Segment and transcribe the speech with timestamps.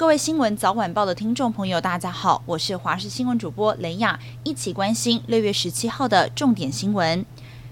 [0.00, 7.22] 各位新闻早晚报的听众朋友，大家好，我是华视新闻主播雷亚，一起关心六月十七号的重点新闻。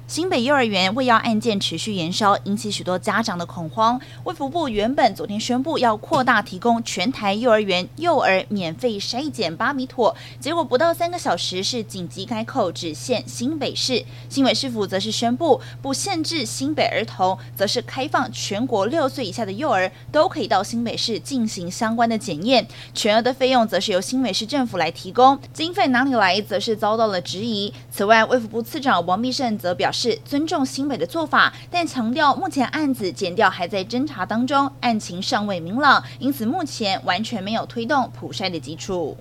[0.08, 4.00] 新北幼儿园喂药案件持续延烧，引起许多家长的恐慌。
[4.24, 14.02] 卫福部原本昨天宣布要扩大提供全台幼儿园幼儿免费筛检巴米妥，结果不到三个小时是紧急改口，只限新北市。
[14.30, 27.70] 新北市府则是宣布不限制新北儿童，则是开放全国六岁以下的幼儿都可以到新北市进行相关的检验，全额的费用则是由新北市政府来提供，经费哪里来，则是遭到了质疑。
[27.90, 29.97] 此外，卫福部次长王必胜则表示。
[30.00, 39.16] 是尊重新北的做法，但强调目前案子检调还在侦查当中，案情尚未明朗，因此目前完全没有推动普筛的基础。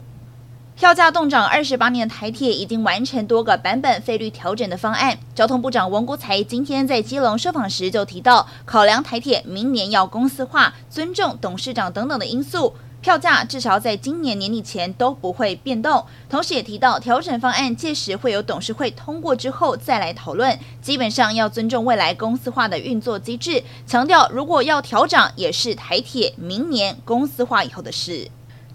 [0.75, 5.17] 票价动涨二十八年的台铁已经完成多个版本费率调整的方案。
[5.33, 12.75] 交通部长王国材今天在基隆受访时就提到，考量台铁明年要公司化，尊重董事长等等的因素。
[13.01, 28.29] 票价至少在今年年底前都不会变动，同时也提到调整方案届时会有董事会通过之后再来讨论，基本上要尊重未来公司化的运作机制，强调如果要调涨也是台铁明年公司化以后的事。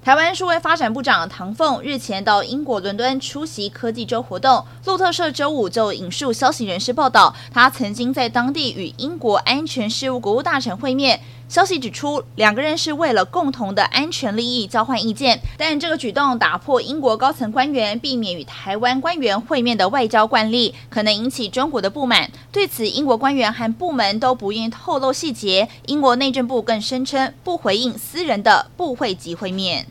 [0.04, 11.20] 台湾数位发展部长唐凤日前到英国伦敦出席科技周活动，路透社周五就引述消息人士报道，他曾经在当地与英国安全事务国务大臣会面。
[11.52, 22.30] 消息指出，两个人是为了共同的安全利益交换意见，但这个举动打破英国高层官员避免与台湾官员会面的外交惯例，可能引起中国的不满。
[22.50, 29.86] 对此，英国官员和部门都不愿透露细节，英国内政部更声称不回应私人的部会级会面。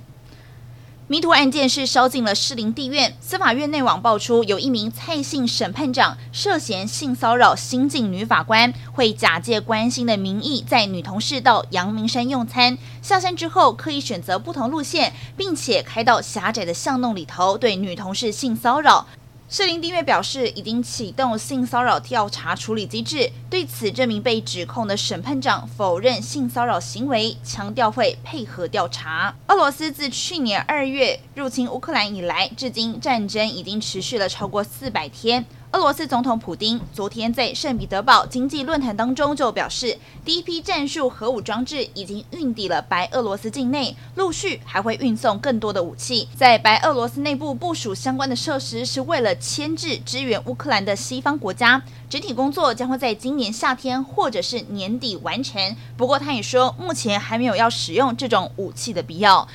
[1.11, 19.05] 迷途案件是烧进了士林地院，司法院内网爆出有一名蔡姓审判长涉嫌性骚扰新晋女法官，会假借关心的名义在女同事到阳明山用餐，下山之后刻意选择不同路线，并且开到狭窄的巷弄里头对女同事性骚扰。
[19.53, 23.29] 士林地院表示，已经启动性骚扰调查处理机制。
[23.49, 29.35] 对此，这名被指控的审判长否认性骚扰行为，强调会配合调查。
[29.47, 35.45] 俄罗斯自去年二月入侵乌克兰以来，至今战争已经持续了超过四百天。
[35.73, 46.27] 俄罗斯总统普丁昨天在圣彼得堡经济论坛当中就表示，第一批战术核武装置已经运抵了白俄罗斯境内，陆续还会运送更多的武器。
[46.35, 51.81] 在白俄罗斯内部部署相关的设施，是为了牵制支援乌克兰的西方国家。
[52.09, 55.61] 整体工作将会在今年夏天或者是年底完成。
[55.95, 59.47] 不过，他也说，目前还没有要使用这种武器的必要。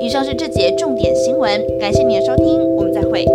[0.00, 3.26] 以上是这节重点新闻，感谢您的收听，我们再会。